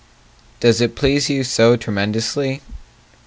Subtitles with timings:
[0.59, 2.63] Does it please you so tremendously?